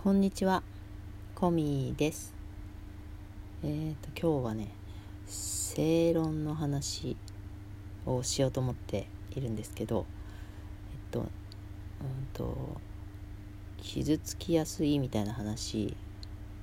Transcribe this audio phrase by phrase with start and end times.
[0.00, 0.62] こんにちは、
[1.34, 2.32] コミです。
[3.64, 4.68] えっ、ー、と今日はね、
[5.26, 7.16] 正論の話
[8.06, 10.06] をしようと思っているんですけど、
[10.92, 11.26] えっと、うん
[12.32, 12.80] と
[13.78, 15.96] 傷つきやすいみたいな話、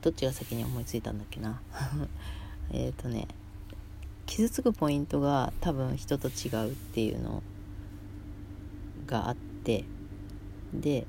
[0.02, 1.62] どっちが先に思いついたんだっけな？
[2.72, 3.28] えっとね、
[4.28, 7.44] 傷つくポイントが多分人と違うっていうの
[9.06, 9.84] があって、
[10.74, 11.06] で。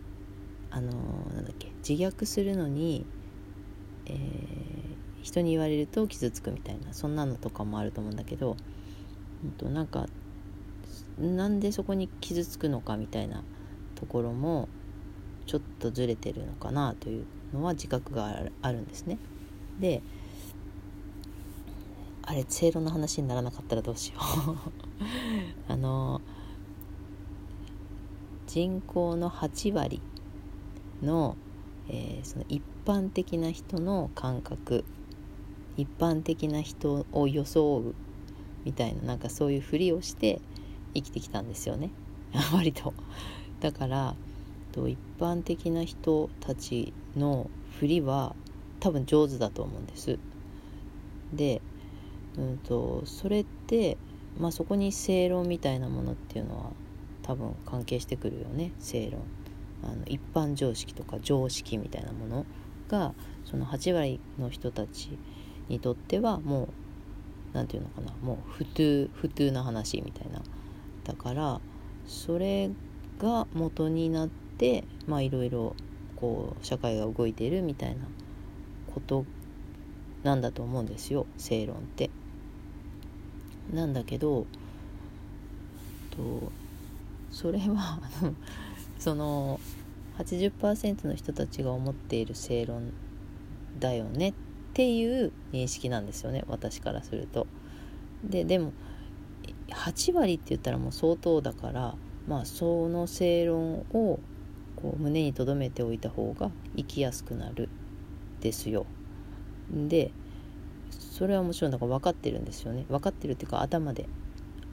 [0.77, 0.90] あの
[1.34, 3.07] なんだっけ自虐するのに、
[4.07, 8.57] えー、人に言われると傷つくみたいなそんなのとかもあると思うんだけど、
[9.44, 10.07] うん、となんか
[11.18, 13.43] なんでそこに傷つくのかみたいな
[13.94, 14.68] ところも
[15.46, 19.18] ちょっとずれてるのかなというのは自覚があるんですね。
[19.80, 20.03] で
[22.22, 26.21] あれ正論の話にならなかったらどうしよう あの
[28.49, 30.00] 人口の8割
[31.03, 31.36] の,、
[31.89, 34.84] えー、その一般的な人の感覚
[35.77, 37.94] 一般的な人を装う
[38.64, 40.41] みたいななんかそういうふりをして
[40.94, 41.91] 生きてきたんですよね
[42.52, 42.92] 割と。
[43.60, 44.16] だから
[44.77, 48.36] と一般的な人たちのふりは
[48.80, 50.19] 多分上手だと思うんです。
[51.32, 51.62] で、
[52.36, 53.97] うんと、それって、
[54.38, 56.70] まあ、そこに正論みたいなものっていうのは
[57.22, 59.22] 多分関係してくるよね正論。
[59.86, 62.46] あの一般常識とか常識みたいなもの
[62.88, 65.10] がその8割の人たち
[65.68, 66.68] にとってはもう
[67.52, 70.42] 何て言うのかなもう普通普通な話みたいな
[71.04, 71.60] だから
[72.06, 72.70] それ
[73.18, 75.74] が元になってまあいろいろ
[76.16, 77.96] こう社会が動いているみたいな
[78.92, 79.24] こと
[80.22, 82.10] なんだと思うんですよ正論って。
[83.72, 84.46] なんだけど
[86.10, 86.52] と
[87.30, 88.00] それは
[88.98, 89.60] その
[90.19, 92.92] 80%の人たちが思っている正論
[93.78, 94.34] だよねっ
[94.75, 97.47] ていう認識なんですよね私からすると。
[98.25, 98.72] ででも
[99.69, 101.94] 8割って言ったらもう相当だから
[102.26, 104.19] まあその正論を
[104.76, 107.69] こう胸に留めておいた方が生きやすくなる
[108.41, 108.87] ですよ。
[109.71, 110.12] で
[110.91, 114.09] それはもちろんだから分かってるんですよね分かってるっていうか頭で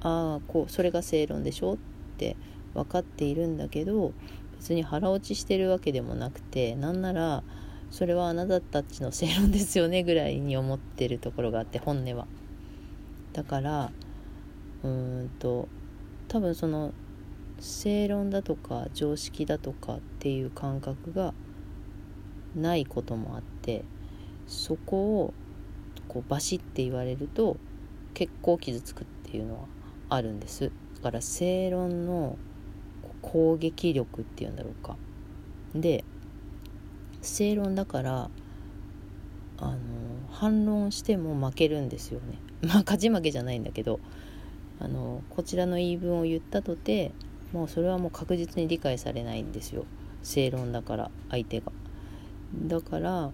[0.02, 1.78] ああこうそれが正論でしょっ
[2.18, 2.36] て
[2.74, 4.14] 分かっているんだけど
[4.64, 7.44] 別に腹落ちしてるわけでもなくてなんなら
[7.92, 12.28] それはあなたたちの正論ですよねぐらいに思ってるところがあって本音は。
[13.34, 13.92] だから
[14.84, 15.68] うーんと
[16.30, 16.94] 多分その
[17.60, 21.34] 正論だとか常識だとかっていう感覚が
[22.56, 23.84] ないこともあって
[24.48, 25.34] そこを
[26.08, 27.58] こうバシッて言われると
[28.14, 29.66] 結構傷つくっていうのは
[30.08, 32.38] あるんですだから正論の
[33.24, 34.96] 攻撃力っていうんだろうか。
[35.74, 36.04] で
[37.24, 38.30] 正論だから
[39.58, 39.78] あの
[40.30, 42.38] 反論しても負けるんですよね。
[42.62, 44.00] まあ勝ち負けじゃないんだけど
[44.80, 47.12] あのこちらの言い分を言ったとて
[47.54, 49.86] もうそれはもう確実に理解されないんですよ。
[50.22, 51.72] 正論だから相手が。
[52.68, 53.32] だから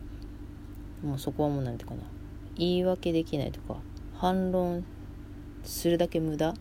[1.03, 2.09] もうそこはもう何て言うかな。
[2.56, 3.77] 言い訳できないとか
[4.13, 4.83] 反論
[5.63, 6.53] するだけ無駄っ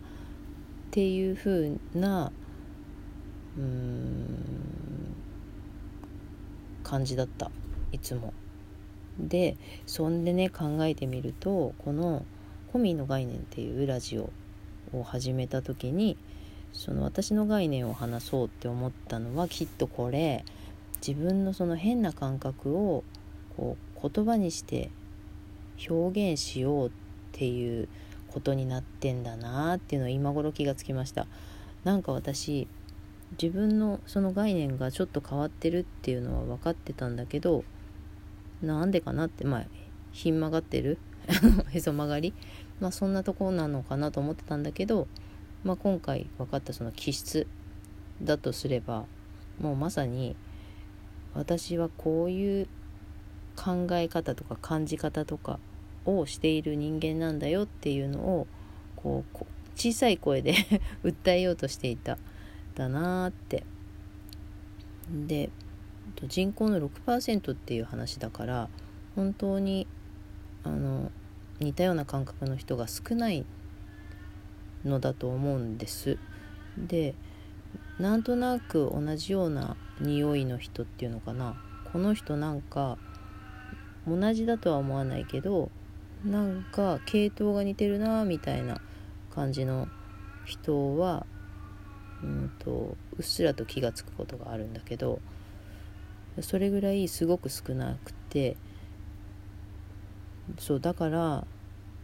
[0.91, 2.33] ていう風な
[6.83, 7.51] 感じだった。
[7.93, 8.33] いつも。
[9.19, 12.25] でそんでね考えてみるとこの
[12.73, 14.31] 「コミーの概念」っていうラジオ
[14.93, 16.17] を始めた時に
[16.73, 20.45] その私の概念を話そうって思ったのはきっとこれ
[21.07, 23.03] 自分のその変な感覚を
[23.57, 24.91] こう言葉にして
[25.89, 26.91] 表現しようっ
[27.33, 27.89] ていう
[28.29, 31.27] ことになってんだなっていうのは今頃気がつきました。
[31.85, 32.69] なんか私
[33.33, 37.65] 自分のその概念がちょっと変わってるっていうのは分かってたんだけど
[38.63, 39.67] なんでかなってまあ
[40.13, 40.99] ひん曲がってる？
[41.71, 42.33] へそ曲がり？
[42.81, 45.07] まあそんなとこなのかなと思ってたんだけど、
[45.65, 47.47] まあ、今回分かったその気質
[48.23, 49.05] だとすれば
[49.61, 50.37] もうまさに
[51.35, 52.69] 私はこういう
[53.57, 55.59] 考え方とか感じ方とか
[56.05, 58.47] をしている人間なんだよっていうのを
[58.97, 60.55] こう小さい声で
[61.05, 62.19] 訴えようとしていた。
[62.79, 63.65] だなって。
[65.11, 65.51] で
[66.29, 68.69] 人口の6%っていう話だから
[69.15, 69.87] 本当に
[70.65, 71.11] あの
[71.61, 73.45] 似たような感覚の人が少ない
[74.85, 76.19] のだと思うんです。
[76.79, 77.15] で
[77.99, 81.61] なんとなく同じような匂いの人っていうのかな。
[81.93, 82.99] この人なんか
[84.07, 85.71] 同じだとは思わないけど
[86.25, 88.81] なんか系統が似てるなみたいな
[89.35, 89.89] 感じの
[90.45, 91.27] 人は
[92.23, 95.21] うんとうっすらと気が付くことがあるんだけど
[96.41, 98.57] それぐらいすごく少なくて
[100.59, 101.47] そうだから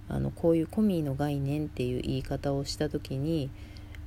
[0.08, 3.50] あのこういうコミーの概念っていう言い方をした時に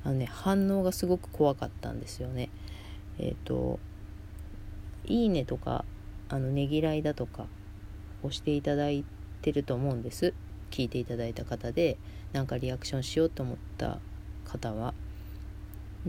[0.04, 2.50] あの、ね、反応がすごく怖かったんですよね。
[3.18, 3.80] えっ、ー、と
[5.06, 5.86] 「いいね」とか
[6.30, 7.48] あのねぎらいだとか
[8.22, 9.06] 押していただい
[9.42, 10.34] てると思うんです
[10.72, 11.98] 聞いていただいた方で
[12.34, 14.00] なんかリアクションしようと思った
[14.46, 14.94] 方は。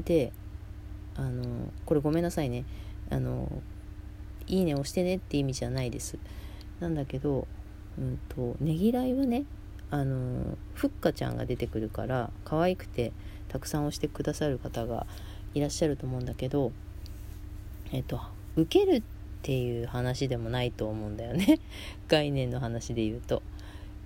[0.05, 0.33] で
[1.17, 1.45] あの
[1.85, 2.65] これごめんなさいね。
[3.11, 3.50] あの
[4.47, 6.19] いいね押してねって意味じゃないです。
[6.81, 7.47] なんだけど
[7.99, 9.45] うんとねぎらいはね
[9.91, 13.12] あのふっかちゃんが出てくるから可愛くて
[13.49, 15.06] たくさん押してくださる方が
[15.55, 16.73] いらっしゃると思うんだけど
[17.93, 18.21] えっと
[18.56, 19.03] 受けるっ
[19.43, 21.61] ていう話でもないと思うんだよね。
[22.09, 23.43] 概念の話で言うと。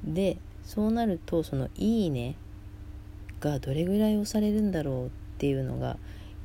[0.05, 2.37] でそうなるとその「いいね」
[3.41, 5.97] がどれぐらい押されるんだろうってていうのが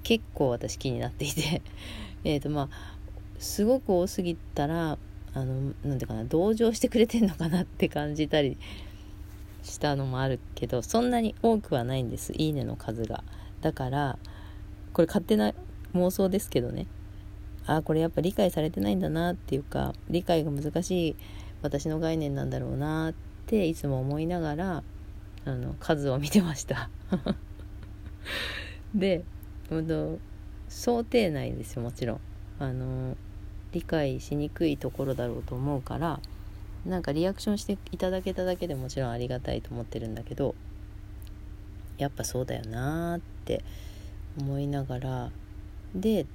[0.01, 1.61] 結構私気になっていて。
[2.25, 2.69] えとまあ
[3.37, 4.97] すごく多すぎたら
[5.35, 8.57] あのなんていうかな同情してくれてんのかなって感じたり
[9.61, 12.33] したのもあるけどそんなに多くはないんです。
[12.33, 13.23] いいねの数が。
[13.61, 14.17] だから
[14.93, 15.53] これ勝手な
[15.93, 16.87] 妄想ですけどね。
[17.67, 21.15] ああこれやっぱ理解されてないんだなっていうか理解が難しい
[21.61, 23.13] 私の概念なんだろうなっ
[23.45, 24.83] ていつも思いながら
[25.45, 26.89] あの数を見てました。
[28.95, 29.23] で
[29.69, 30.19] うん
[30.69, 32.19] 想定内ですよもちろん。
[32.59, 33.15] あの
[33.71, 36.19] 理解しにくいところだろうと思うから
[36.85, 40.55] なんかリアクションしていただけただけでもちろんありがたいと思ってるんだけど
[41.97, 43.63] やっぱそうだよなーって
[44.39, 45.31] 思いながら
[45.93, 46.25] で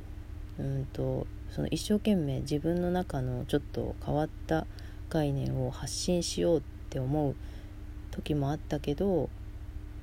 [0.58, 4.66] うんとその一生懸命自分の中のちょっと変わった
[5.08, 7.34] 概念を発信しようって思う
[8.10, 9.31] 時もあったけど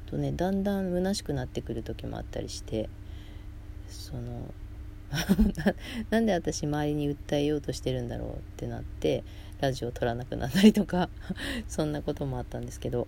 [0.09, 2.89] と、ね、だんだん虚しくなってくる時もあったりして
[3.87, 4.53] その
[6.09, 9.23] なんで私周りに訴えようとしてるんだろうってなって
[9.59, 11.09] ラジオを撮らなくなったりとか
[11.67, 13.07] そんなこともあったんですけど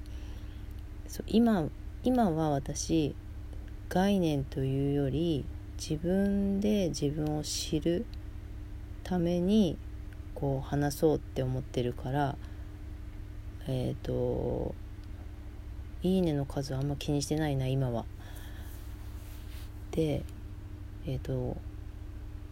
[1.07, 1.69] そう今
[2.03, 3.15] 今は私
[3.89, 5.45] 概念というより
[5.77, 8.05] 自分で自分を知る
[9.03, 9.77] ために
[10.35, 12.35] こう話そうって思ってるから
[13.67, 14.73] えっ、ー、と
[16.03, 18.05] 「いいね」の数あんま気にしてないな今は。
[19.91, 20.23] で
[21.05, 21.57] えっ、ー、と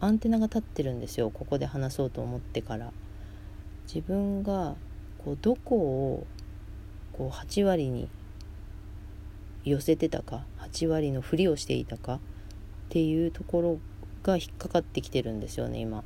[0.00, 2.92] アンテナが立ってるんですよここで話そうと思ってから
[3.86, 4.76] 自分が
[5.18, 6.26] こうどこを
[7.12, 8.08] こう8割に
[9.64, 12.18] 寄せてたか8割のふりをしていたかっ
[12.88, 13.78] ていうところ
[14.22, 16.02] が引っかかってきてるんですよね今。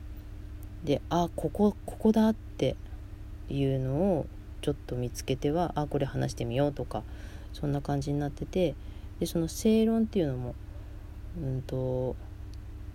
[0.85, 2.76] であここここだって
[3.49, 4.26] いうのを
[4.64, 7.02] ちょっと見つけてはあこれ話してみようとか
[7.52, 8.75] そんな感じになってて
[9.20, 10.55] でその正論っていうのも
[11.38, 12.16] うんと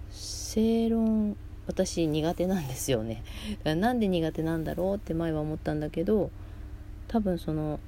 [0.09, 1.37] 正論
[1.67, 3.21] 私苦手なんですよね。
[3.51, 6.31] だからなんで苦手なんだろうって前は思ったんだけど
[7.07, 7.79] 多分その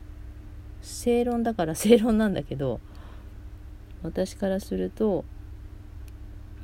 [0.83, 2.79] 正論だから 正論なんだけど
[4.03, 5.25] 私からすると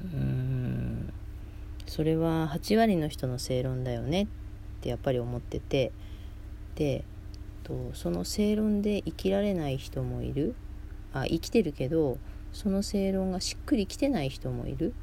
[0.03, 1.11] うーん
[1.87, 4.27] それは8割の人の正論だよねっ
[4.81, 5.91] てやっぱり思ってて
[6.77, 7.03] で
[7.63, 10.55] とその正論で生きられない人もいる。
[11.13, 12.17] あ生きてるけど
[12.53, 14.93] その正論がしっくりきてない人もいる。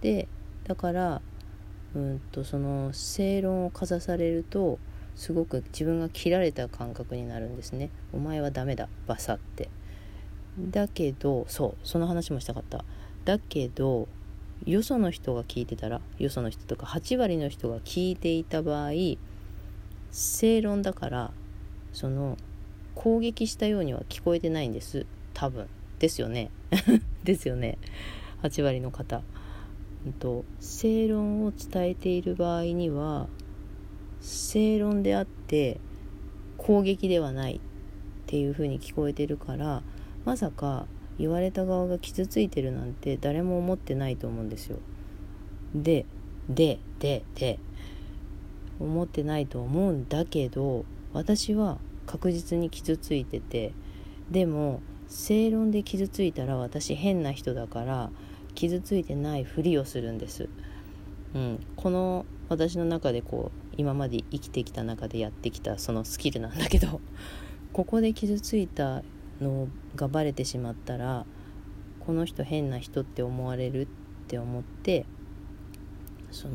[0.00, 0.28] で
[0.64, 1.22] だから
[1.94, 4.78] うんとその正論をかざされると
[5.14, 7.90] すごく自分が切られた感覚になるんですね。
[8.12, 9.70] お前はダメだバサって。
[10.58, 12.84] だけどそうその話もしたかった。
[13.24, 14.08] だけど
[14.64, 18.90] よその人が聞いてたらよその人とか8割の人が聞いていた場合
[20.16, 21.30] 正論だから
[21.92, 22.38] その
[22.94, 25.04] 攻撃したようには聞こえてないんです。
[25.34, 25.68] 多分。
[25.98, 26.50] ですよね。
[27.22, 27.76] ですよね。
[28.42, 29.20] 8割の方。
[30.18, 33.28] と正論を伝えている場合には
[34.20, 35.80] 正論であって
[36.56, 37.56] 攻撃ではない。
[37.56, 37.60] っ
[38.24, 39.82] ていう風に聞こえてるから
[40.24, 40.86] まさか
[41.18, 44.78] 言われた側が傷ついてるなんて誰も思ってないと思うんですよ。
[45.74, 46.06] で
[46.48, 47.58] ででで。
[48.80, 53.72] 思ってないと思うんだけど私は確実に傷ついてて
[54.30, 58.10] でも正論で傷ついたら私変な人だから
[58.54, 60.48] 傷ついてないふりをするんです、
[61.34, 67.00] うん、この私の中でこう今まで生きてきた中でやってきたそのスキルなんだけど
[67.72, 69.02] ここで傷ついた
[69.40, 71.26] のがバレてしまったら
[72.00, 73.86] この人変な人って思われるっ
[74.28, 75.04] て思って
[76.30, 76.54] その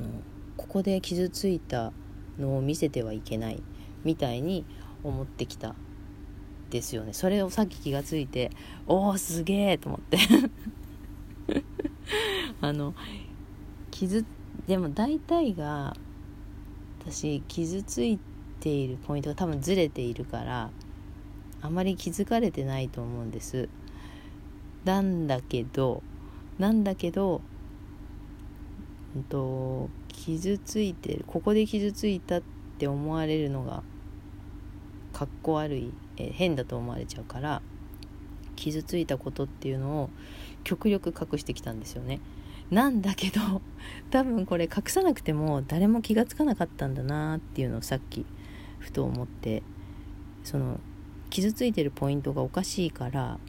[0.58, 1.92] ここで傷ついた
[2.40, 3.62] のを見せてはいけない
[4.04, 4.66] みたいに
[5.04, 5.76] 思ってきた
[6.70, 7.14] ですよね。
[7.14, 8.52] それをさっき気がついて
[8.88, 10.18] おおすげえと思って。
[12.62, 12.94] あの
[13.90, 14.26] 傷
[14.68, 15.96] でも大体が
[17.00, 18.20] 私傷つい
[18.60, 20.70] ているポイントが多分ずれているから
[21.62, 23.70] あまり気づかれてないと思うんです。
[24.86, 26.04] なんだけど
[26.62, 27.42] なんだけど、
[29.16, 32.42] うんと、傷ついてるここで傷ついたっ
[32.78, 33.84] て思われるのが
[35.14, 37.62] かっこ悪い、え変だと思われちゃうから
[38.56, 40.10] 傷ついたことっていうのを
[40.64, 42.20] 極力隠してきたんですよね。
[42.70, 43.62] なんだけど
[44.12, 48.26] 多分これ隠さなくても誰も気が付かなかったんだなっていうのをさっき
[48.80, 49.62] ふと思って
[50.44, 50.80] その
[51.30, 53.40] 傷ついてるポイントがおかしいから、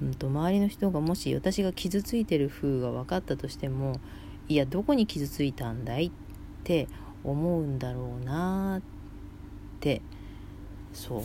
[0.00, 4.00] うんと、周りの人がもし私が傷ついてる風が分かったとしても
[4.50, 6.10] いやどこに傷ついたんだいっ
[6.64, 6.88] て
[7.22, 8.82] 思うんだろうなっ
[9.78, 10.02] て
[10.92, 11.22] そう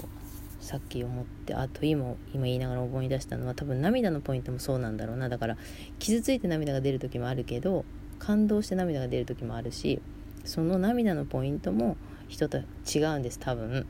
[0.64, 5.28] さっき思ってあと今今言いながら思い出したのは多分涙のポイントもそうなんだろうな。
[5.28, 5.58] だから
[5.98, 7.84] 傷ついて涙が出る時もあるけど
[8.20, 10.00] 感動して涙が出る時もあるし
[10.44, 13.88] その涙のポイントも人と違うんです多分。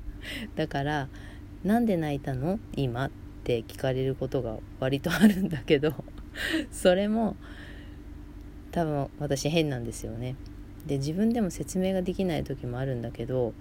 [0.56, 1.08] だから
[1.62, 2.58] 「なんで泣いたの？
[2.74, 3.10] 今」っ
[3.44, 5.92] て聞かれることが割とあるんだけど
[6.72, 7.36] それも
[8.72, 10.36] 多分私変なんですよね。
[10.86, 13.52] で自分でも説明ができない時もあるんだけど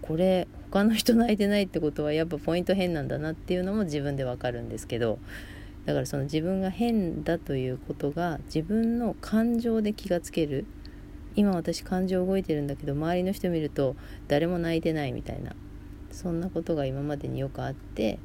[0.00, 5.18] これ他の人泣いてないってことはやっぱポイント変なんだなっていうのも自分でわかるんですけど
[5.84, 10.64] だからその自分が変だということが自分の感情で気がつける。
[11.34, 13.96] 今私感情動いてるんだけど周りの人見ると
[14.28, 15.54] 誰も泣いてないみたいな
[16.10, 18.18] そんなことが今までによくあって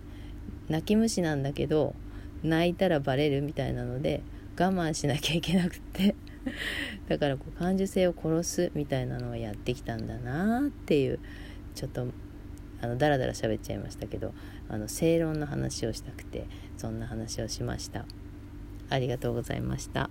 [0.67, 1.95] 泣き虫なんだけど
[2.43, 4.21] 泣いたらバレるみたいなので
[4.59, 6.15] 我慢しなきゃいけなくて
[7.07, 11.19] だからこう感受性を殺すみたいなのをやってきたんだなっていう
[11.75, 12.07] ちょっと
[12.81, 14.33] あのダラダラ喋っちゃいましたけど
[14.69, 16.45] あの正論の話をしたくて
[16.77, 18.05] そんな話をしました
[18.89, 20.09] ありがとうございました。